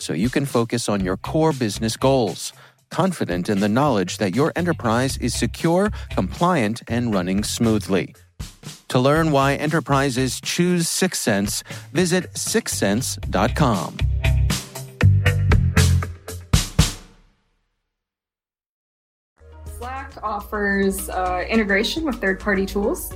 [0.00, 2.52] so you can focus on your core business goals.
[2.90, 8.14] Confident in the knowledge that your enterprise is secure, compliant, and running smoothly.
[8.88, 11.62] To learn why enterprises choose Syxsense,
[11.92, 13.96] visit syxsense.com.
[19.78, 23.12] Slack offers uh, integration with third party tools.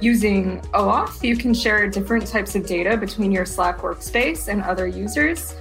[0.00, 4.86] Using OAuth, you can share different types of data between your Slack workspace and other
[4.86, 5.54] users.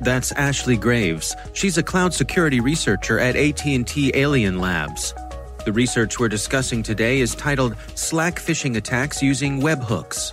[0.00, 1.34] That's Ashley Graves.
[1.52, 5.14] She's a cloud security researcher at AT&T Alien Labs.
[5.64, 10.32] The research we're discussing today is titled Slack Phishing Attacks Using Webhooks.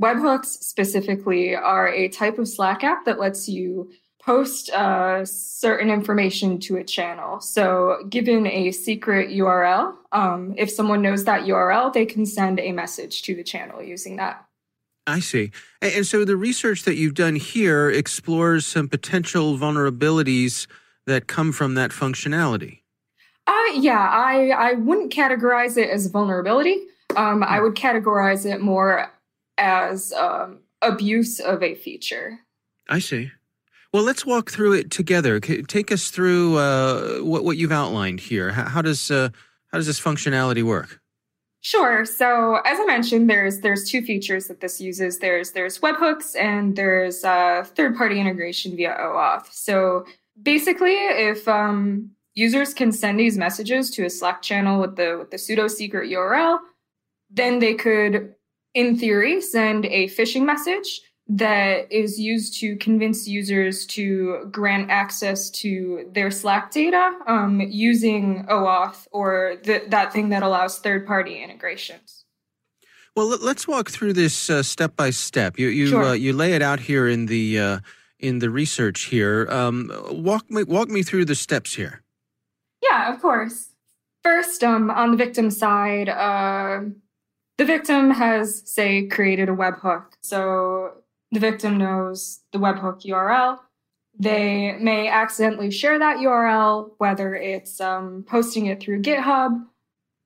[0.00, 3.90] Webhooks specifically are a type of Slack app that lets you
[4.24, 7.40] post uh, certain information to a channel.
[7.40, 12.72] So, given a secret URL, um, if someone knows that URL, they can send a
[12.72, 14.46] message to the channel using that.
[15.06, 15.50] I see.
[15.82, 20.66] And so, the research that you've done here explores some potential vulnerabilities
[21.06, 22.80] that come from that functionality.
[23.46, 26.78] Uh, yeah, I, I wouldn't categorize it as vulnerability.
[27.16, 27.64] Um, I hmm.
[27.64, 29.10] would categorize it more
[29.58, 32.40] as um, abuse of a feature.
[32.88, 33.30] I see.
[33.92, 35.38] Well, let's walk through it together.
[35.38, 38.50] Take us through uh, what what you've outlined here.
[38.50, 39.28] How, how does uh,
[39.70, 41.00] how does this functionality work?
[41.64, 42.04] Sure.
[42.04, 45.20] So, as I mentioned, there's there's two features that this uses.
[45.20, 49.50] There's there's webhooks and there's uh, third party integration via OAuth.
[49.50, 50.04] So,
[50.42, 55.30] basically, if um, users can send these messages to a Slack channel with the with
[55.30, 56.58] the pseudo secret URL,
[57.30, 58.34] then they could,
[58.74, 65.48] in theory, send a phishing message that is used to convince users to grant access
[65.48, 71.42] to their Slack data um, using OAuth or the, that thing that allows third party
[71.42, 72.24] integrations.
[73.16, 75.58] Well, let's walk through this uh, step by step.
[75.58, 76.02] You you sure.
[76.02, 77.78] uh, you lay it out here in the uh,
[78.18, 79.46] in the research here.
[79.50, 82.02] Um, walk me walk me through the steps here.
[82.82, 83.70] Yeah, of course.
[84.24, 86.80] First, um, on the victim side, uh,
[87.56, 90.06] the victim has say created a webhook.
[90.22, 91.03] So
[91.34, 93.58] the victim knows the webhook URL.
[94.16, 99.66] They may accidentally share that URL, whether it's um, posting it through GitHub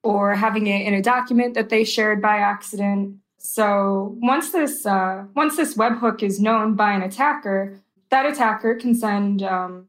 [0.03, 3.17] or having it in a document that they shared by accident.
[3.39, 7.81] So once this uh, once this webhook is known by an attacker,
[8.11, 9.89] that attacker can send um,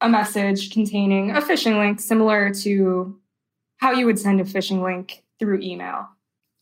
[0.00, 3.18] a message containing a phishing link, similar to
[3.78, 6.08] how you would send a phishing link through email.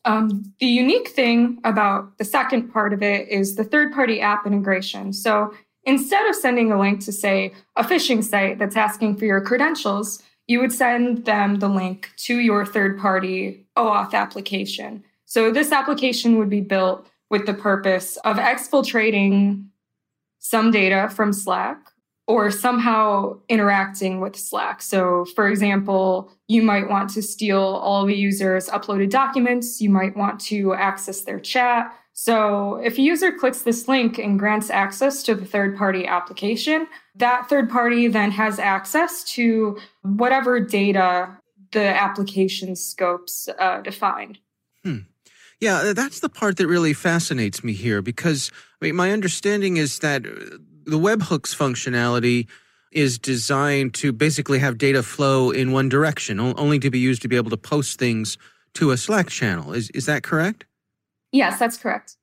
[0.09, 4.47] Um, the unique thing about the second part of it is the third party app
[4.47, 5.13] integration.
[5.13, 5.53] So
[5.85, 10.23] instead of sending a link to, say, a phishing site that's asking for your credentials,
[10.47, 15.05] you would send them the link to your third party OAuth application.
[15.27, 19.67] So this application would be built with the purpose of exfiltrating
[20.39, 21.88] some data from Slack
[22.29, 24.83] or somehow interacting with Slack.
[24.83, 30.15] So, for example, you might want to steal all the user's uploaded documents, you might
[30.15, 31.91] want to access their chat.
[32.13, 36.87] So, if a user clicks this link and grants access to the third party application,
[37.15, 41.35] that third party then has access to whatever data
[41.73, 44.39] the application scopes uh, defined.
[44.85, 44.99] Hmm.
[45.61, 49.99] Yeah, that's the part that really fascinates me here because I mean, my understanding is
[50.01, 50.25] that
[50.89, 52.49] the webhooks functionality
[52.91, 57.29] is designed to basically have data flow in one direction, only to be used to
[57.29, 58.39] be able to post things
[58.75, 59.73] to a Slack channel.
[59.73, 60.65] Is is that correct?
[61.31, 62.17] Yes, that's correct.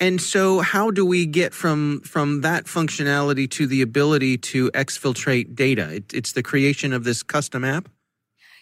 [0.00, 5.54] And so how do we get from from that functionality to the ability to exfiltrate
[5.54, 5.96] data?
[5.96, 7.88] It, it's the creation of this custom app?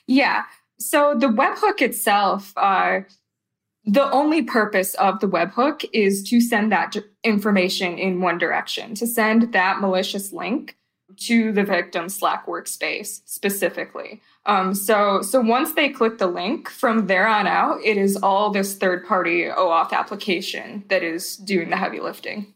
[0.06, 0.42] Yeah.
[0.78, 3.02] So the webhook itself uh,
[3.84, 9.06] the only purpose of the webhook is to send that information in one direction, to
[9.06, 10.76] send that malicious link
[11.16, 14.22] to the victim Slack workspace specifically.
[14.46, 18.50] Um, so, so once they click the link, from there on out, it is all
[18.50, 22.54] this third-party OAuth application that is doing the heavy lifting.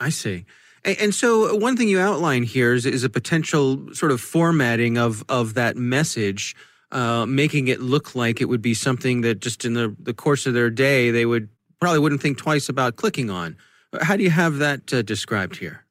[0.00, 0.44] I see.
[0.84, 5.24] And so, one thing you outline here is, is a potential sort of formatting of
[5.28, 6.54] of that message
[6.90, 10.46] uh, making it look like it would be something that just in the, the course
[10.46, 11.48] of their day they would
[11.80, 13.56] probably wouldn't think twice about clicking on.
[14.00, 15.84] How do you have that uh, described here?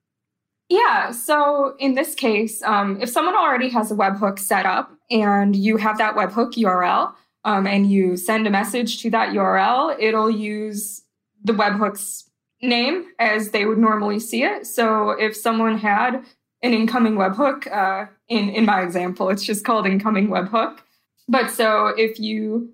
[0.70, 5.56] Yeah, so in this case, um, if someone already has a webhook set up and
[5.56, 7.14] you have that webhook URL
[7.46, 11.04] um, and you send a message to that URL, it'll use
[11.44, 12.30] the webhook's
[12.62, 14.68] name as they would normally see it.
[14.68, 16.26] So if someone had
[16.62, 20.80] an incoming webhook, uh, in in my example, it's just called incoming webhook.
[21.28, 22.74] But so if you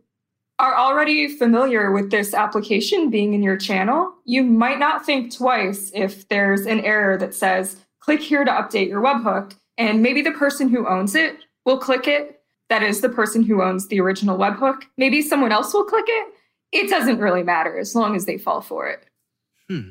[0.59, 5.91] are already familiar with this application being in your channel, you might not think twice
[5.93, 9.55] if there's an error that says, click here to update your webhook.
[9.77, 12.41] And maybe the person who owns it will click it.
[12.69, 14.83] That is the person who owns the original webhook.
[14.97, 16.33] Maybe someone else will click it.
[16.71, 19.05] It doesn't really matter as long as they fall for it.
[19.69, 19.89] Hmm.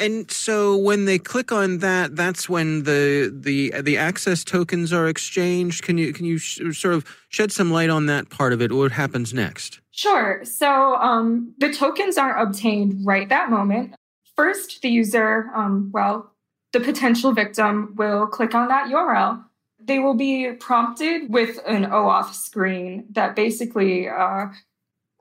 [0.00, 5.06] And so when they click on that, that's when the the the access tokens are
[5.06, 5.84] exchanged.
[5.84, 8.72] Can you can you sh- sort of shed some light on that part of it?
[8.72, 9.80] What happens next?
[9.90, 10.42] Sure.
[10.44, 13.94] So um, the tokens are obtained right that moment.
[14.36, 16.32] First, the user, um, well,
[16.72, 19.44] the potential victim will click on that URL.
[19.78, 24.46] They will be prompted with an OAuth screen that basically uh,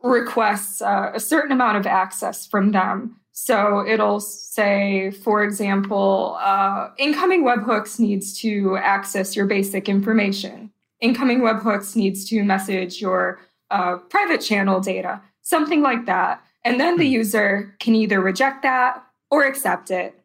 [0.03, 6.89] requests uh, a certain amount of access from them so it'll say, for example, uh,
[6.97, 10.71] incoming webhooks needs to access your basic information.
[10.99, 13.39] Incoming webhooks needs to message your
[13.71, 16.43] uh, private channel data, something like that.
[16.65, 17.13] And then the hmm.
[17.13, 19.01] user can either reject that
[19.31, 20.19] or accept it.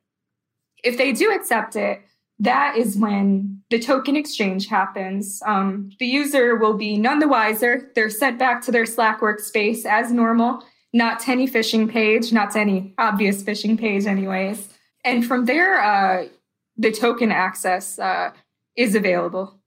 [0.82, 2.02] If they do accept it,
[2.38, 5.40] that is when the token exchange happens.
[5.46, 7.90] Um, the user will be none the wiser.
[7.94, 10.64] They're sent back to their Slack workspace as normal
[10.94, 14.68] not to any phishing page, not to any obvious phishing page, anyways.
[15.04, 16.28] And from there, uh,
[16.76, 18.30] the token access uh,
[18.76, 19.58] is available.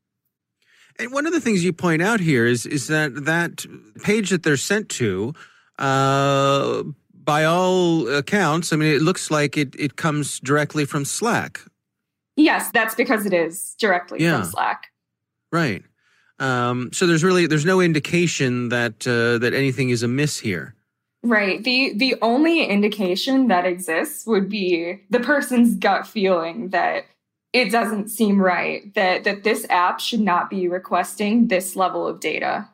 [0.98, 3.66] And one of the things you point out here is is that that
[4.04, 5.34] page that they're sent to,
[5.78, 6.84] uh,
[7.14, 11.62] by all accounts, I mean, it looks like it it comes directly from Slack.
[12.38, 14.42] Yes, that's because it is directly yeah.
[14.42, 14.88] from Slack.
[15.52, 15.84] Right.
[16.40, 20.76] Um, so there's really there's no indication that uh, that anything is amiss here.
[21.24, 21.64] Right.
[21.64, 27.06] The the only indication that exists would be the person's gut feeling that
[27.54, 32.20] it doesn't seem right that that this app should not be requesting this level of
[32.20, 32.70] data.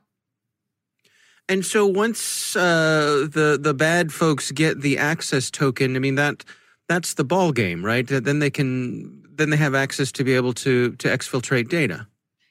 [1.47, 6.43] And so once uh, the the bad folks get the access token, I mean that
[6.89, 8.05] that's the ball game, right?
[8.05, 12.07] Then they can then they have access to be able to to exfiltrate data.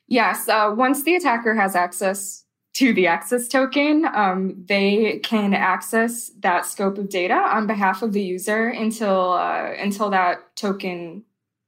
[0.09, 0.49] Yes.
[0.49, 6.67] Uh, once the attacker has access to the access token, um, they can access that
[6.67, 11.25] scope of data on behalf of the user until uh, until that token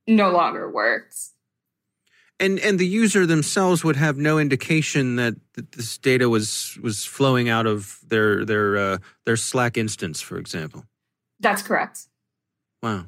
[0.06, 1.32] no longer works.
[2.40, 7.04] And and the user themselves would have no indication that, that this data was was
[7.04, 10.84] flowing out of their their uh, their Slack instance, for example.
[11.38, 12.08] That's correct.
[12.82, 13.06] Wow.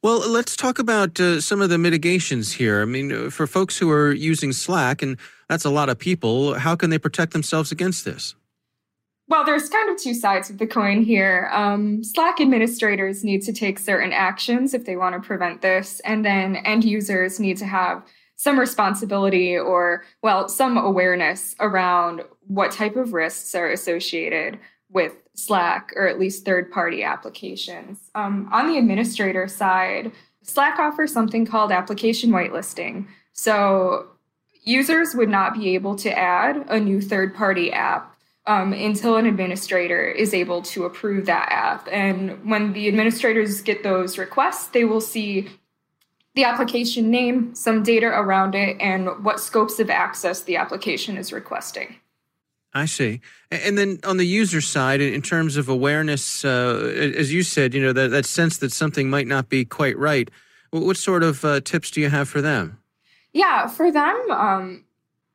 [0.00, 2.82] Well, let's talk about uh, some of the mitigations here.
[2.82, 5.16] I mean, for folks who are using Slack, and
[5.48, 8.36] that's a lot of people, how can they protect themselves against this?
[9.26, 11.50] Well, there's kind of two sides of the coin here.
[11.52, 16.24] Um, Slack administrators need to take certain actions if they want to prevent this, and
[16.24, 18.04] then end users need to have
[18.36, 25.92] some responsibility or, well, some awareness around what type of risks are associated with Slack
[25.96, 28.10] or at least third party applications.
[28.14, 33.06] Um, on the administrator side, Slack offers something called application whitelisting.
[33.32, 34.08] So
[34.64, 38.16] users would not be able to add a new third party app
[38.46, 41.86] um, until an administrator is able to approve that app.
[41.92, 45.50] And when the administrators get those requests, they will see
[46.34, 51.32] the application name, some data around it, and what scopes of access the application is
[51.32, 51.96] requesting.
[52.74, 53.20] I see.
[53.50, 57.82] And then on the user side, in terms of awareness, uh, as you said, you
[57.82, 60.30] know, that, that sense that something might not be quite right,
[60.70, 62.78] what sort of uh, tips do you have for them?
[63.32, 64.84] Yeah, for them, um,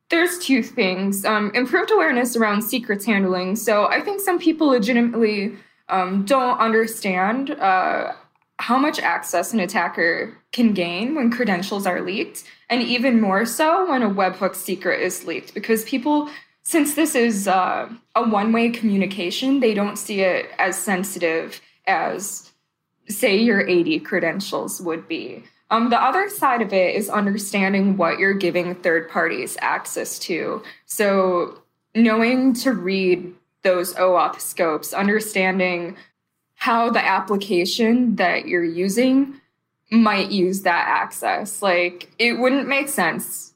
[0.10, 3.56] there's two things um, improved awareness around secrets handling.
[3.56, 5.56] So I think some people legitimately
[5.90, 8.14] um, don't understand uh,
[8.60, 13.90] how much access an attacker can gain when credentials are leaked, and even more so
[13.90, 16.30] when a webhook secret is leaked, because people,
[16.64, 22.52] since this is uh, a one way communication, they don't see it as sensitive as,
[23.10, 25.44] say, your AD credentials would be.
[25.70, 30.64] Um, the other side of it is understanding what you're giving third parties access to.
[30.86, 31.62] So,
[31.96, 35.96] knowing to read those OAuth scopes, understanding
[36.56, 39.42] how the application that you're using
[39.92, 41.62] might use that access.
[41.62, 43.53] Like, it wouldn't make sense,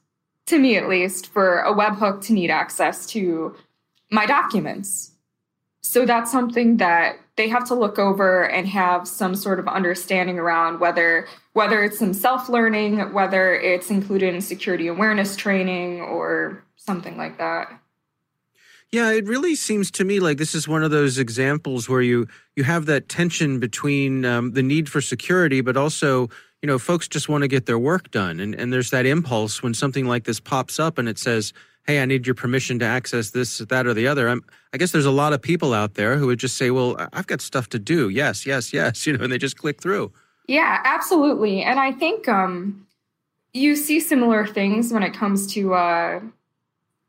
[0.48, 3.54] to me at least, for a webhook to need access to
[4.10, 5.12] my documents.
[5.80, 10.38] So, that's something that they have to look over and have some sort of understanding
[10.38, 17.16] around whether whether it's some self-learning whether it's included in security awareness training or something
[17.16, 17.80] like that
[18.90, 22.26] yeah, it really seems to me like this is one of those examples where you
[22.56, 26.30] you have that tension between um, the need for security, but also
[26.62, 29.62] you know folks just want to get their work done, and and there's that impulse
[29.62, 31.52] when something like this pops up and it says,
[31.86, 34.90] "Hey, I need your permission to access this, that, or the other." I'm, I guess
[34.92, 37.68] there's a lot of people out there who would just say, "Well, I've got stuff
[37.70, 38.08] to do.
[38.08, 40.12] Yes, yes, yes," you know, and they just click through.
[40.46, 42.86] Yeah, absolutely, and I think um,
[43.52, 45.74] you see similar things when it comes to.
[45.74, 46.20] Uh,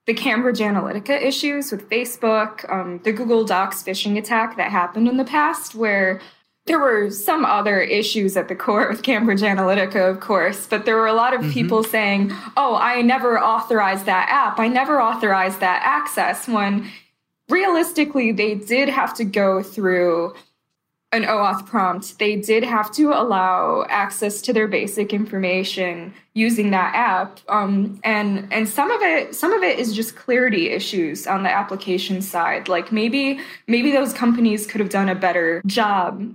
[0.06, 5.18] the Cambridge Analytica issues with Facebook, um, the Google Docs phishing attack that happened in
[5.18, 6.20] the past, where
[6.70, 10.98] there were some other issues at the core of Cambridge Analytica, of course, but there
[10.98, 11.52] were a lot of mm-hmm.
[11.52, 14.60] people saying, oh, I never authorized that app.
[14.60, 16.88] I never authorized that access when
[17.50, 20.36] realistically they did have to go through
[21.12, 26.94] an OAuth prompt, they did have to allow access to their basic information using that
[26.94, 27.40] app.
[27.50, 31.50] Um, and and some of it some of it is just clarity issues on the
[31.50, 32.70] application side.
[32.70, 36.32] Like maybe maybe those companies could have done a better job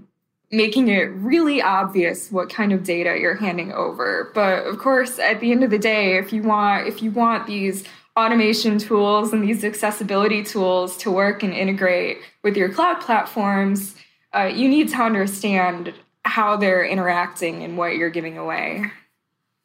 [0.55, 4.31] making it really obvious what kind of data you're handing over.
[4.35, 7.47] But of course, at the end of the day, if you want if you want
[7.47, 7.85] these
[8.17, 13.97] automation tools and these accessibility tools to work and integrate with your cloud platforms,
[14.35, 15.93] uh, you need to understand
[16.25, 18.85] how they're interacting and what you're giving away.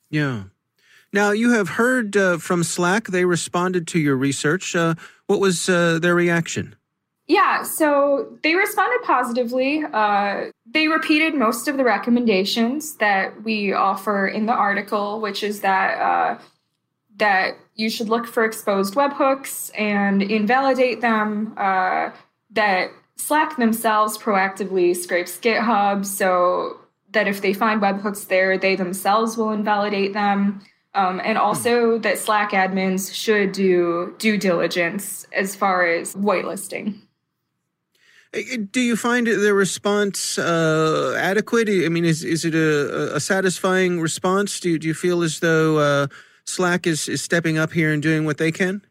[0.10, 0.46] Yeah.
[1.14, 3.08] Now, you have heard uh, from Slack.
[3.08, 4.76] They responded to your research.
[4.76, 4.96] Uh,
[5.28, 6.76] what was uh, their reaction?
[7.30, 9.84] Yeah, so they responded positively.
[9.84, 15.62] Uh, they repeated most of the recommendations that we offer in the article, which is
[15.62, 16.40] that uh,
[17.18, 21.54] that you should look for exposed webhooks and invalidate them.
[21.56, 22.10] Uh,
[22.50, 26.80] that Slack themselves proactively scrapes GitHub so
[27.12, 30.62] that if they find webhooks there, they themselves will invalidate them.
[30.96, 37.02] Um, and also that Slack admins should do due diligence as far as whitelisting.
[38.32, 41.68] Do you find the response uh, adequate?
[41.68, 44.60] I mean, is is it a, a satisfying response?
[44.60, 46.08] Do you, do you feel as though uh,
[46.46, 48.84] Slack is, is stepping up here and doing what they can?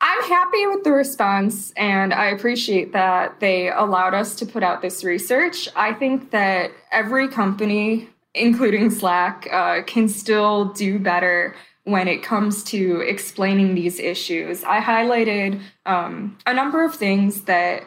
[0.00, 4.82] I'm happy with the response, and I appreciate that they allowed us to put out
[4.82, 5.68] this research.
[5.76, 11.54] I think that every company, including Slack, uh, can still do better
[11.84, 14.64] when it comes to explaining these issues.
[14.64, 17.84] I highlighted um, a number of things that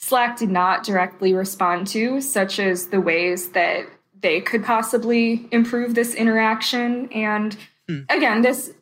[0.00, 3.86] Slack did not directly respond to, such as the ways that
[4.20, 7.10] they could possibly improve this interaction.
[7.12, 7.56] And
[7.88, 8.00] hmm.
[8.08, 8.72] again, this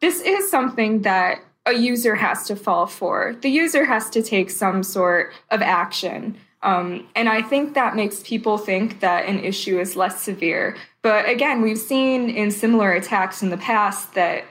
[0.00, 3.36] this is something that a user has to fall for.
[3.42, 6.36] The user has to take some sort of action.
[6.62, 10.76] Um, and I think that makes people think that an issue is less severe.
[11.02, 14.44] But again, we've seen in similar attacks in the past that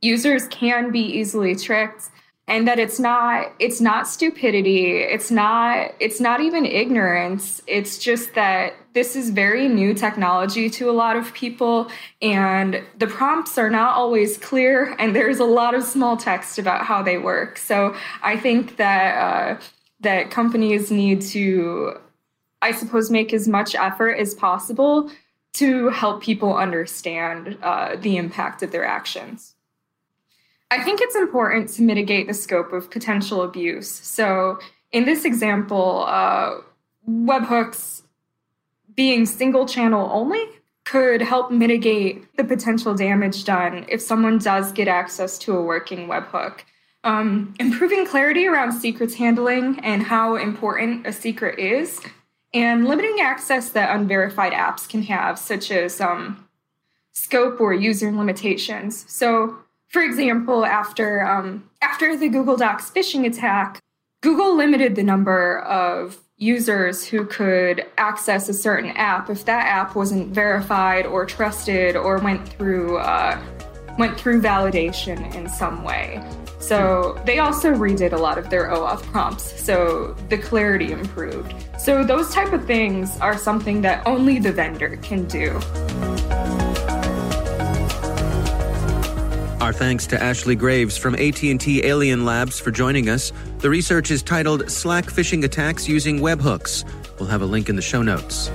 [0.00, 2.10] users can be easily tricked.
[2.48, 4.96] And that it's not it's not stupidity.
[4.96, 7.62] It's not it's not even ignorance.
[7.66, 13.06] It's just that this is very new technology to a lot of people and the
[13.06, 17.18] prompts are not always clear and there's a lot of small text about how they
[17.18, 17.58] work.
[17.58, 19.60] So i think that uh,
[20.00, 21.94] that companies need to
[22.60, 25.10] i suppose make as much effort as possible
[25.54, 29.54] to help people understand uh, the impact of their actions
[30.72, 33.90] I think it's important to mitigate the scope of potential abuse.
[33.90, 34.58] So,
[34.90, 36.62] in this example, uh,
[37.06, 38.04] webhooks
[38.94, 40.42] being single channel only
[40.84, 46.08] could help mitigate the potential damage done if someone does get access to a working
[46.08, 46.60] webhook.
[47.04, 52.00] Um, improving clarity around secrets handling and how important a secret is,
[52.54, 56.48] and limiting access that unverified apps can have, such as um,
[57.12, 59.04] scope or user limitations.
[59.06, 59.58] So,
[59.92, 63.78] for example, after um, after the Google Docs phishing attack,
[64.22, 69.94] Google limited the number of users who could access a certain app if that app
[69.94, 73.38] wasn't verified or trusted or went through uh,
[73.98, 76.24] went through validation in some way.
[76.58, 81.54] So they also redid a lot of their OAuth prompts, so the clarity improved.
[81.78, 85.60] So those type of things are something that only the vendor can do.
[89.72, 93.32] Our thanks to Ashley Graves from AT&T Alien Labs for joining us.
[93.60, 96.84] The research is titled Slack Phishing Attacks Using Webhooks.
[97.18, 98.50] We'll have a link in the show notes.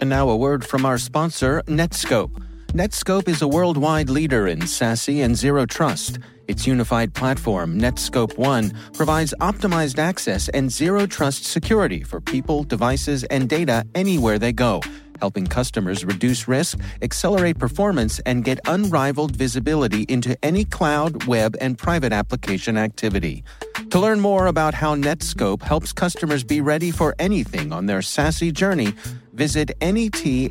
[0.00, 2.42] And now a word from our sponsor, Netskope.
[2.74, 6.18] Netskope is a worldwide leader in SASE and zero trust.
[6.46, 13.24] Its unified platform, Netskope One, provides optimized access and zero trust security for people, devices,
[13.24, 14.82] and data anywhere they go,
[15.20, 21.78] helping customers reduce risk, accelerate performance, and get unrivaled visibility into any cloud, web, and
[21.78, 23.42] private application activity.
[23.90, 28.52] To learn more about how Netskope helps customers be ready for anything on their SASE
[28.52, 28.92] journey,
[29.32, 30.50] visit netskope.com.